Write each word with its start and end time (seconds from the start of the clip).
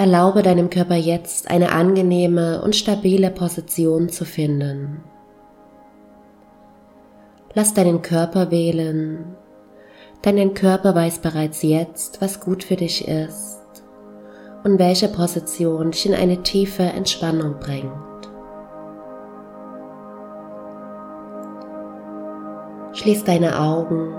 Erlaube 0.00 0.40
deinem 0.40 0.70
Körper 0.70 0.94
jetzt 0.94 1.50
eine 1.50 1.72
angenehme 1.72 2.62
und 2.62 2.74
stabile 2.74 3.30
Position 3.30 4.08
zu 4.08 4.24
finden. 4.24 5.04
Lass 7.52 7.74
deinen 7.74 8.00
Körper 8.00 8.50
wählen, 8.50 9.36
denn 10.24 10.38
dein 10.38 10.54
Körper 10.54 10.94
weiß 10.94 11.18
bereits 11.18 11.60
jetzt, 11.60 12.22
was 12.22 12.40
gut 12.40 12.64
für 12.64 12.76
dich 12.76 13.08
ist 13.08 13.60
und 14.64 14.78
welche 14.78 15.08
Position 15.08 15.90
dich 15.90 16.06
in 16.06 16.14
eine 16.14 16.42
tiefe 16.42 16.84
Entspannung 16.84 17.56
bringt. 17.60 17.92
Schließ 22.94 23.24
deine 23.24 23.60
Augen 23.60 24.14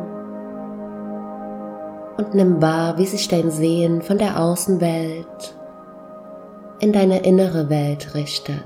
und 2.17 2.35
nimm 2.35 2.61
wahr, 2.61 2.99
wie 2.99 3.07
sich 3.07 3.27
dein 3.27 3.49
Sehen 3.49 4.03
von 4.03 4.19
der 4.19 4.39
Außenwelt 4.39 5.55
in 6.81 6.91
deine 6.91 7.19
innere 7.19 7.69
Welt 7.69 8.15
richtet. 8.15 8.65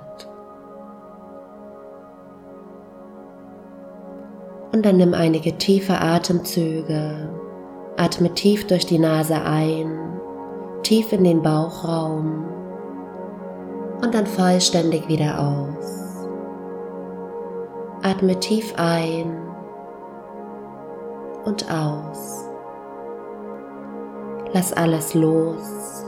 Und 4.72 4.86
dann 4.86 4.98
nimm 4.98 5.14
einige 5.14 5.58
tiefe 5.58 6.00
Atemzüge, 6.00 7.30
atme 7.98 8.34
tief 8.34 8.68
durch 8.68 8.86
die 8.86 9.00
Nase 9.00 9.36
ein, 9.42 10.20
tief 10.84 11.12
in 11.12 11.26
den 11.26 11.42
Bauchraum 11.42 12.46
und 14.02 14.14
dann 14.14 14.26
vollständig 14.26 15.08
wieder 15.10 15.40
aus. 15.40 16.28
Atme 18.02 18.40
tief 18.40 18.74
ein 18.78 19.38
und 21.44 21.70
aus. 21.70 22.46
Lass 24.54 24.72
alles 24.72 25.14
los. 25.14 26.05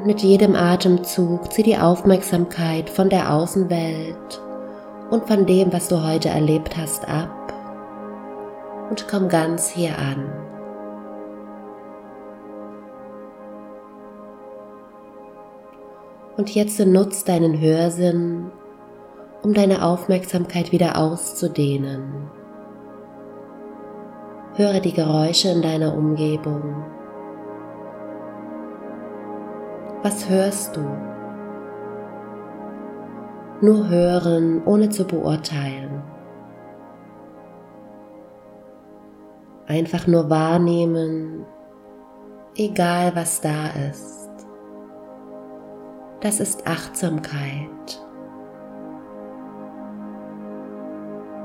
Und 0.00 0.06
mit 0.06 0.22
jedem 0.22 0.56
Atemzug 0.56 1.52
zieh 1.52 1.62
die 1.62 1.76
Aufmerksamkeit 1.76 2.88
von 2.88 3.10
der 3.10 3.34
Außenwelt 3.34 4.40
und 5.10 5.26
von 5.26 5.44
dem, 5.44 5.74
was 5.74 5.88
du 5.88 6.02
heute 6.02 6.30
erlebt 6.30 6.74
hast, 6.78 7.06
ab 7.06 7.52
und 8.88 9.06
komm 9.10 9.28
ganz 9.28 9.68
hier 9.68 9.98
an. 9.98 10.24
Und 16.38 16.54
jetzt 16.54 16.80
nutzt 16.80 17.28
deinen 17.28 17.60
Hörsinn, 17.60 18.50
um 19.42 19.52
deine 19.52 19.84
Aufmerksamkeit 19.84 20.72
wieder 20.72 20.96
auszudehnen. 20.96 22.30
Höre 24.54 24.80
die 24.80 24.94
Geräusche 24.94 25.48
in 25.48 25.60
deiner 25.60 25.94
Umgebung. 25.94 26.99
Was 30.02 30.30
hörst 30.30 30.76
du? 30.76 30.80
Nur 33.60 33.86
hören, 33.90 34.62
ohne 34.64 34.88
zu 34.88 35.04
beurteilen. 35.04 36.02
Einfach 39.66 40.06
nur 40.06 40.30
wahrnehmen, 40.30 41.44
egal 42.56 43.14
was 43.14 43.42
da 43.42 43.68
ist. 43.90 44.30
Das 46.20 46.40
ist 46.40 46.66
Achtsamkeit. 46.66 48.00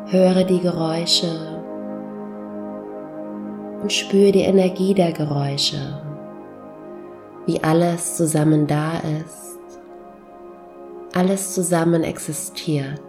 Höre 0.08 0.46
die 0.46 0.62
Geräusche 0.62 1.62
und 3.82 3.92
spüre 3.92 4.32
die 4.32 4.44
Energie 4.44 4.94
der 4.94 5.12
Geräusche, 5.12 6.05
wie 7.46 7.64
alles 7.64 8.18
zusammen 8.18 8.68
da 8.68 8.94
ist, 9.22 9.58
alles 11.14 11.54
zusammen 11.54 12.04
existiert. 12.04 13.02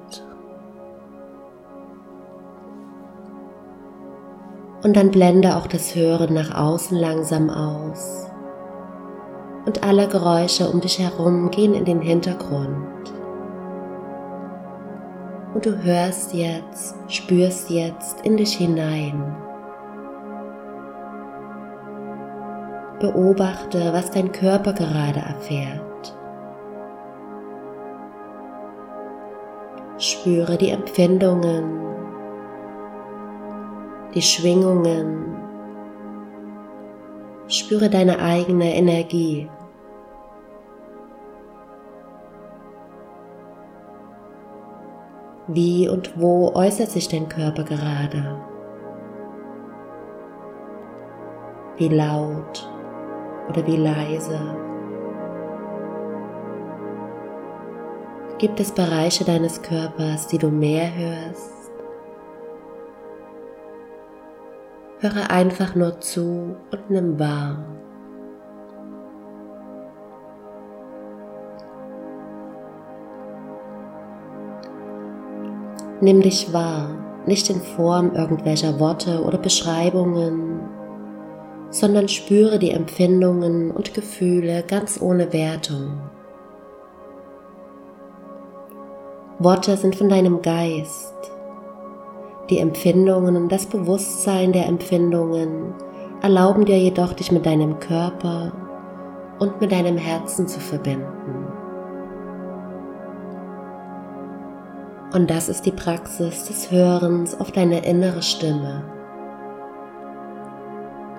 Und 4.82 4.97
dann 4.97 5.10
blende 5.10 5.56
auch 5.56 5.66
das 5.66 5.97
Hören 5.97 6.34
nach 6.34 6.54
außen 6.54 6.97
langsam 6.97 7.50
aus. 7.50 8.30
Und 9.64 9.82
alle 9.82 10.06
Geräusche 10.06 10.68
um 10.70 10.80
dich 10.80 11.00
herum 11.00 11.50
gehen 11.50 11.74
in 11.74 11.84
den 11.84 12.00
Hintergrund. 12.00 12.86
Und 15.54 15.66
du 15.66 15.82
hörst 15.82 16.34
jetzt, 16.34 16.94
spürst 17.08 17.70
jetzt 17.70 18.20
in 18.20 18.36
dich 18.36 18.53
hinein. 18.53 19.45
Beobachte, 22.98 23.92
was 23.92 24.10
dein 24.10 24.32
Körper 24.32 24.72
gerade 24.72 25.20
erfährt. 25.20 26.16
Spüre 29.98 30.56
die 30.56 30.70
Empfindungen, 30.70 31.64
die 34.14 34.22
Schwingungen. 34.22 35.36
Spüre 37.48 37.90
deine 37.90 38.18
eigene 38.18 38.74
Energie. 38.74 39.48
Wie 45.48 45.88
und 45.88 46.18
wo 46.20 46.52
äußert 46.54 46.90
sich 46.90 47.08
dein 47.08 47.28
Körper 47.28 47.62
gerade? 47.62 48.40
Wie 51.76 51.88
laut 51.88 52.68
oder 53.48 53.66
wie 53.66 53.76
leise? 53.76 54.38
Gibt 58.38 58.60
es 58.60 58.70
Bereiche 58.70 59.24
deines 59.24 59.62
Körpers, 59.62 60.26
die 60.26 60.36
du 60.36 60.48
mehr 60.50 60.94
hörst? 60.94 61.70
Höre 65.00 65.30
einfach 65.30 65.74
nur 65.74 66.00
zu 66.00 66.56
und 66.70 66.90
nimm 66.90 67.18
wahr. 67.18 67.64
Nimm 76.02 76.20
dich 76.20 76.52
wahr, 76.52 76.90
nicht 77.24 77.48
in 77.48 77.60
Form 77.62 78.14
irgendwelcher 78.14 78.78
Worte 78.78 79.22
oder 79.22 79.38
Beschreibungen, 79.38 80.60
sondern 81.78 82.09
spüre 82.09 82.59
die 82.59 82.70
Empfindungen 82.70 83.70
und 83.70 83.92
Gefühle 83.92 84.64
ganz 84.66 85.00
ohne 85.00 85.32
Wertung. 85.32 86.00
Worte 89.38 89.76
sind 89.76 89.94
von 89.94 90.09
deinem 90.09 90.41
Geist. 90.41 91.15
Die 92.48 92.59
Empfindungen 92.59 93.36
und 93.36 93.53
das 93.53 93.66
Bewusstsein 93.66 94.53
der 94.53 94.66
Empfindungen 94.66 95.75
erlauben 96.22 96.65
dir 96.65 96.78
jedoch, 96.78 97.12
dich 97.12 97.31
mit 97.31 97.44
deinem 97.44 97.78
Körper 97.78 98.53
und 99.38 99.60
mit 99.60 99.70
deinem 99.70 99.98
Herzen 99.98 100.48
zu 100.48 100.59
verbinden. 100.59 101.47
Und 105.12 105.28
das 105.31 105.50
ist 105.50 105.66
die 105.66 105.72
Praxis 105.72 106.47
des 106.47 106.70
Hörens 106.70 107.38
auf 107.38 107.53
deine 107.53 107.84
innere 107.84 108.22
Stimme. 108.22 108.95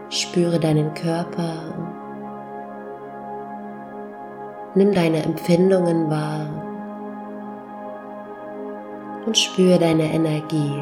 Spüre 0.09 0.59
deinen 0.59 0.93
Körper. 0.93 1.53
Nimm 4.75 4.93
deine 4.93 5.23
Empfindungen 5.23 6.09
wahr 6.09 6.47
und 9.25 9.37
spüre 9.37 9.77
deine 9.77 10.13
Energie. 10.13 10.81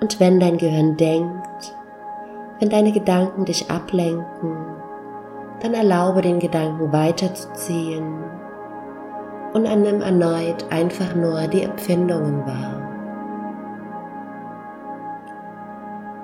Und 0.00 0.20
wenn 0.20 0.38
dein 0.38 0.58
Gehirn 0.58 0.96
denkt, 0.96 1.76
wenn 2.60 2.70
deine 2.70 2.92
Gedanken 2.92 3.44
dich 3.44 3.70
ablenken, 3.70 4.81
dann 5.62 5.74
erlaube 5.74 6.22
den 6.22 6.40
Gedanken 6.40 6.92
weiterzuziehen 6.92 8.24
und 9.52 9.66
annimm 9.66 10.00
erneut 10.00 10.64
einfach 10.70 11.14
nur 11.14 11.46
die 11.46 11.62
Empfindungen 11.62 12.44
wahr. 12.44 12.80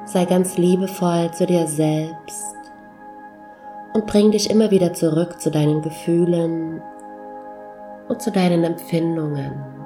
Sei 0.07 0.25
ganz 0.25 0.57
liebevoll 0.57 1.31
zu 1.33 1.47
dir 1.47 1.67
selbst 1.69 2.57
und 3.93 4.07
bring 4.07 4.33
dich 4.33 4.51
immer 4.51 4.71
wieder 4.73 4.93
zurück 4.93 5.41
zu 5.41 5.51
deinen 5.51 5.83
Gefühlen 5.83 6.83
und 8.09 8.21
zu 8.21 8.33
deinen 8.33 8.65
Empfindungen. 8.65 9.79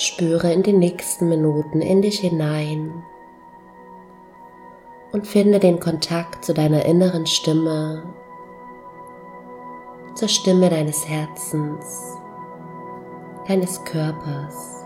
Spüre 0.00 0.50
in 0.50 0.62
den 0.62 0.78
nächsten 0.78 1.28
Minuten 1.28 1.82
in 1.82 2.00
dich 2.00 2.20
hinein 2.20 3.04
und 5.12 5.26
finde 5.26 5.58
den 5.58 5.78
Kontakt 5.78 6.42
zu 6.42 6.54
deiner 6.54 6.86
inneren 6.86 7.26
Stimme, 7.26 8.14
zur 10.14 10.28
Stimme 10.28 10.70
deines 10.70 11.06
Herzens, 11.06 12.16
deines 13.46 13.84
Körpers. 13.84 14.79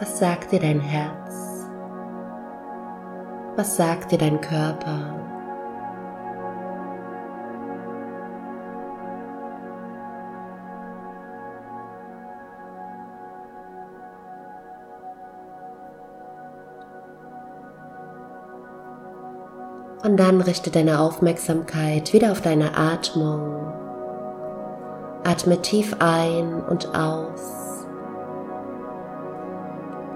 Was 0.00 0.20
sagt 0.20 0.52
dir 0.52 0.60
dein 0.60 0.78
Herz? 0.78 1.66
Was 3.56 3.76
sagt 3.76 4.12
dir 4.12 4.18
dein 4.18 4.40
Körper? 4.40 5.14
Und 20.04 20.16
dann 20.16 20.40
richte 20.40 20.70
deine 20.70 21.00
Aufmerksamkeit 21.00 22.12
wieder 22.12 22.30
auf 22.30 22.40
deine 22.40 22.76
Atmung. 22.76 23.72
Atme 25.24 25.60
tief 25.60 25.96
ein 25.98 26.62
und 26.62 26.94
aus 26.94 27.67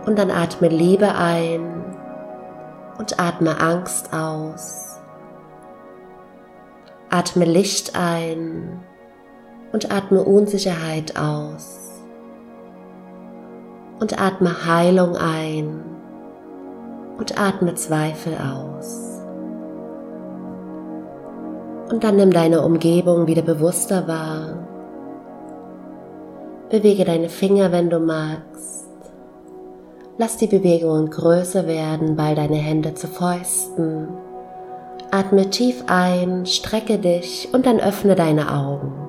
und 0.06 0.18
dann 0.18 0.30
atme 0.30 0.68
Liebe 0.68 1.14
ein 1.14 1.84
und 2.98 3.20
atme 3.20 3.60
Angst 3.60 4.12
aus. 4.12 5.00
Atme 7.10 7.44
Licht 7.44 7.96
ein 7.96 8.80
und 9.72 9.92
atme 9.92 10.22
Unsicherheit 10.22 11.18
aus. 11.18 11.78
Und 14.00 14.20
atme 14.20 14.66
Heilung 14.66 15.16
ein 15.16 15.84
und 17.18 17.40
atme 17.40 17.74
Zweifel 17.74 18.34
aus. 18.34 19.22
Und 21.90 22.02
dann 22.04 22.16
nimm 22.16 22.30
deine 22.30 22.62
Umgebung 22.62 23.26
wieder 23.26 23.42
bewusster 23.42 24.08
wahr. 24.08 24.66
Bewege 26.70 27.04
deine 27.04 27.28
Finger, 27.28 27.70
wenn 27.70 27.90
du 27.90 28.00
magst. 28.00 28.91
Lass 30.18 30.36
die 30.36 30.46
Bewegungen 30.46 31.08
größer 31.10 31.66
werden, 31.66 32.16
ball 32.16 32.34
deine 32.34 32.56
Hände 32.56 32.94
zu 32.94 33.08
Fäusten. 33.08 34.08
Atme 35.10 35.48
tief 35.50 35.84
ein, 35.86 36.46
strecke 36.46 36.98
dich 36.98 37.48
und 37.52 37.66
dann 37.66 37.80
öffne 37.80 38.14
deine 38.14 38.52
Augen. 38.52 39.01